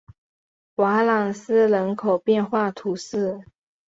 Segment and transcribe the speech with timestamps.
[0.77, 3.39] 瓦朗斯人口变化图示